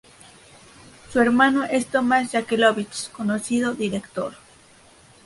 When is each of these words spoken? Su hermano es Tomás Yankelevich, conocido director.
Su 1.13 1.19
hermano 1.19 1.63
es 1.65 1.85
Tomás 1.85 2.31
Yankelevich, 2.31 3.11
conocido 3.11 3.75
director. 3.75 4.33